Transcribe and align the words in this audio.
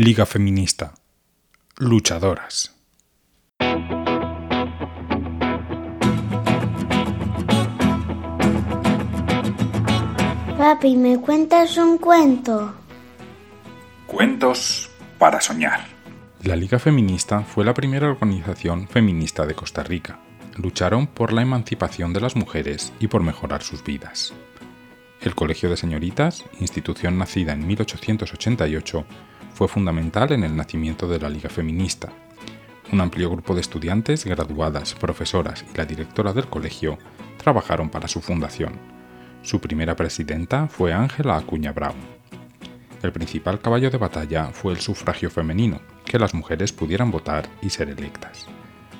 Liga 0.00 0.24
Feminista. 0.26 0.94
Luchadoras. 1.78 2.72
Papi, 10.56 10.96
¿me 10.96 11.20
cuentas 11.20 11.76
un 11.78 11.98
cuento? 11.98 12.76
Cuentos 14.06 14.88
para 15.18 15.40
soñar. 15.40 15.80
La 16.44 16.54
Liga 16.54 16.78
Feminista 16.78 17.40
fue 17.40 17.64
la 17.64 17.74
primera 17.74 18.06
organización 18.06 18.86
feminista 18.86 19.46
de 19.46 19.56
Costa 19.56 19.82
Rica. 19.82 20.20
Lucharon 20.54 21.08
por 21.08 21.32
la 21.32 21.42
emancipación 21.42 22.12
de 22.12 22.20
las 22.20 22.36
mujeres 22.36 22.92
y 23.00 23.08
por 23.08 23.24
mejorar 23.24 23.64
sus 23.64 23.82
vidas. 23.82 24.32
El 25.20 25.34
Colegio 25.34 25.68
de 25.68 25.76
Señoritas, 25.76 26.44
institución 26.60 27.18
nacida 27.18 27.52
en 27.52 27.66
1888, 27.66 29.04
fue 29.58 29.66
fundamental 29.66 30.30
en 30.30 30.44
el 30.44 30.54
nacimiento 30.54 31.08
de 31.08 31.18
la 31.18 31.28
Liga 31.28 31.48
Feminista. 31.48 32.12
Un 32.92 33.00
amplio 33.00 33.28
grupo 33.28 33.56
de 33.56 33.60
estudiantes, 33.60 34.24
graduadas, 34.24 34.94
profesoras 34.94 35.64
y 35.74 35.76
la 35.76 35.84
directora 35.84 36.32
del 36.32 36.46
colegio 36.46 36.96
trabajaron 37.38 37.90
para 37.90 38.06
su 38.06 38.20
fundación. 38.20 38.74
Su 39.42 39.60
primera 39.60 39.96
presidenta 39.96 40.68
fue 40.68 40.92
Ángela 40.92 41.36
Acuña 41.36 41.72
Brown. 41.72 41.96
El 43.02 43.10
principal 43.10 43.60
caballo 43.60 43.90
de 43.90 43.98
batalla 43.98 44.52
fue 44.52 44.74
el 44.74 44.78
sufragio 44.78 45.28
femenino, 45.28 45.80
que 46.04 46.20
las 46.20 46.34
mujeres 46.34 46.72
pudieran 46.72 47.10
votar 47.10 47.48
y 47.60 47.70
ser 47.70 47.88
electas. 47.90 48.46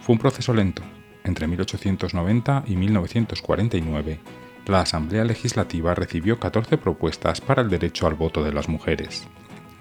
Fue 0.01 0.15
un 0.15 0.19
proceso 0.19 0.53
lento. 0.53 0.83
Entre 1.23 1.47
1890 1.47 2.65
y 2.67 2.75
1949, 2.75 4.19
la 4.67 4.81
Asamblea 4.81 5.23
Legislativa 5.23 5.95
recibió 5.95 6.41
14 6.41 6.79
propuestas 6.79 7.41
para 7.41 7.63
el 7.63 7.71
derecho 7.71 8.09
al 8.09 8.15
voto 8.15 8.43
de 8.43 8.53
las 8.53 8.69
mujeres. 8.69 9.29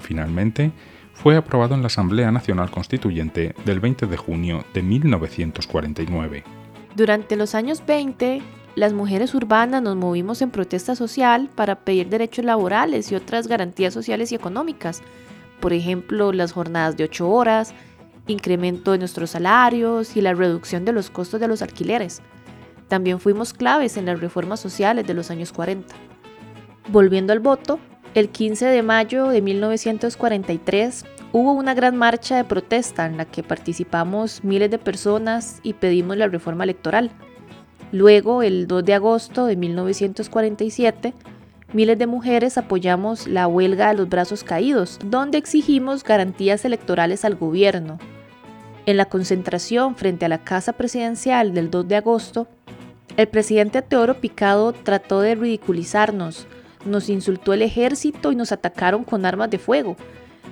Finalmente, 0.08 0.72
fue 1.12 1.36
aprobado 1.36 1.76
en 1.76 1.82
la 1.82 1.88
Asamblea 1.88 2.32
Nacional 2.32 2.72
Constituyente 2.72 3.54
del 3.66 3.82
20 3.82 4.06
de 4.06 4.16
junio 4.16 4.64
de 4.74 4.82
1949. 4.82 6.46
Durante 6.96 7.36
los 7.36 7.56
años 7.56 7.84
20, 7.86 8.42
las 8.76 8.94
mujeres 8.94 9.36
urbanas 9.36 9.82
nos 9.82 9.98
movimos 9.98 10.42
en 10.42 10.50
protesta 10.50 10.96
social 10.96 11.50
para 11.54 11.76
pedir 11.76 12.08
derechos 12.08 12.46
laborales 12.46 13.12
y 13.12 13.16
otras 13.16 13.48
garantías 13.48 13.94
sociales 13.94 14.32
y 14.32 14.36
económicas. 14.36 15.02
Por 15.60 15.74
ejemplo, 15.74 16.32
las 16.32 16.54
jornadas 16.54 16.96
de 16.96 17.04
8 17.04 17.30
horas, 17.30 17.74
incremento 18.28 18.94
de 18.94 19.00
nuestros 19.00 19.32
salarios 19.32 20.16
y 20.16 20.22
la 20.22 20.34
reducción 20.34 20.86
de 20.86 20.94
los 20.94 21.10
costos 21.10 21.42
de 21.42 21.50
los 21.50 21.62
alquileres. 21.62 22.22
También 22.88 23.20
fuimos 23.20 23.54
claves 23.54 23.98
en 23.98 24.06
las 24.06 24.22
reformas 24.22 24.62
sociales 24.62 25.06
de 25.06 25.16
los 25.16 25.32
años 25.32 25.52
40. 25.52 25.94
Volviendo 26.88 27.34
al 27.34 27.42
voto, 27.42 27.80
el 28.18 28.30
15 28.30 28.66
de 28.66 28.82
mayo 28.82 29.28
de 29.28 29.44
1943 29.44 31.06
hubo 31.34 31.52
una 31.52 31.76
gran 31.76 31.96
marcha 31.96 32.36
de 32.36 32.46
protesta 32.46 33.06
en 33.06 33.16
la 33.16 33.26
que 33.26 33.44
participamos 33.44 34.44
miles 34.44 34.72
de 34.72 34.80
personas 34.80 35.60
y 35.62 35.74
pedimos 35.74 36.18
la 36.18 36.28
reforma 36.28 36.64
electoral. 36.64 37.12
Luego, 37.92 38.42
el 38.42 38.66
2 38.66 38.84
de 38.84 38.96
agosto 38.96 39.46
de 39.46 39.56
1947, 39.56 41.14
miles 41.74 42.00
de 42.00 42.08
mujeres 42.08 42.58
apoyamos 42.58 43.28
la 43.28 43.46
huelga 43.46 43.90
de 43.90 43.98
los 43.98 44.10
brazos 44.10 44.44
caídos, 44.44 44.98
donde 45.06 45.38
exigimos 45.38 46.04
garantías 46.04 46.66
electorales 46.66 47.24
al 47.24 47.36
gobierno. 47.36 48.00
En 48.88 48.98
la 48.98 49.06
concentración 49.06 49.96
frente 49.96 50.26
a 50.26 50.30
la 50.30 50.44
Casa 50.44 50.74
Presidencial 50.74 51.54
del 51.54 51.70
2 51.70 51.88
de 51.88 51.98
agosto, 51.98 52.48
el 53.16 53.28
presidente 53.28 53.84
Teodoro 53.84 54.16
Picado 54.16 54.74
trató 54.74 55.22
de 55.22 55.36
ridiculizarnos, 55.36 56.48
nos 56.88 57.10
insultó 57.10 57.54
el 57.54 57.62
ejército 57.62 58.32
y 58.32 58.36
nos 58.36 58.52
atacaron 58.52 59.04
con 59.04 59.26
armas 59.26 59.50
de 59.50 59.60
fuego, 59.60 59.96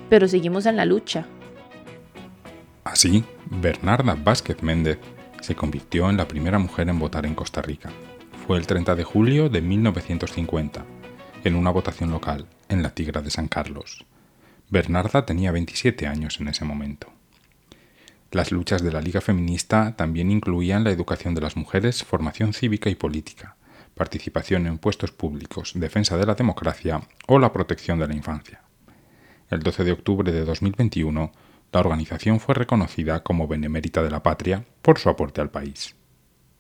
pero 0.10 0.28
seguimos 0.28 0.66
en 0.66 0.76
la 0.76 0.86
lucha. 0.86 1.26
Así, 2.84 3.24
Bernarda 3.50 4.16
Vázquez 4.16 4.62
Méndez 4.62 5.00
se 5.42 5.56
convirtió 5.56 6.10
en 6.10 6.18
la 6.18 6.28
primera 6.28 6.60
mujer 6.60 6.90
en 6.90 7.00
votar 7.00 7.26
en 7.26 7.36
Costa 7.36 7.62
Rica. 7.62 7.90
Fue 8.46 8.58
el 8.58 8.68
30 8.68 8.96
de 8.96 9.04
julio 9.04 9.50
de 9.50 9.62
1950, 9.62 10.86
en 11.44 11.56
una 11.56 11.72
votación 11.72 12.12
local, 12.12 12.48
en 12.70 12.84
la 12.84 12.92
Tigra 12.92 13.22
de 13.22 13.32
San 13.32 13.48
Carlos. 13.48 14.06
Bernarda 14.70 15.26
tenía 15.26 15.52
27 15.52 16.08
años 16.08 16.40
en 16.40 16.48
ese 16.48 16.66
momento. 16.66 17.12
Las 18.32 18.52
luchas 18.52 18.84
de 18.84 18.92
la 18.92 19.02
Liga 19.02 19.22
Feminista 19.22 19.96
también 19.96 20.32
incluían 20.32 20.84
la 20.84 20.92
educación 20.92 21.36
de 21.36 21.42
las 21.42 21.56
mujeres, 21.56 22.04
formación 22.04 22.54
cívica 22.54 22.90
y 22.90 22.96
política, 22.96 23.56
participación 23.96 24.68
en 24.68 24.78
puestos 24.78 25.12
públicos, 25.12 25.72
defensa 25.76 26.18
de 26.18 26.26
la 26.26 26.36
democracia 26.36 27.02
o 27.28 27.40
la 27.40 27.52
protección 27.52 27.98
de 27.98 28.08
la 28.08 28.16
infancia. 28.16 28.62
El 29.50 29.62
12 29.62 29.84
de 29.84 29.92
octubre 29.94 30.32
de 30.32 30.46
2021, 30.46 31.32
la 31.72 31.80
organización 31.80 32.40
fue 32.40 32.56
reconocida 32.56 33.24
como 33.24 33.48
Benemérita 33.48 34.04
de 34.04 34.12
la 34.12 34.22
Patria 34.22 34.66
por 34.82 35.00
su 35.00 35.10
aporte 35.10 35.42
al 35.42 35.50
país. 35.50 35.96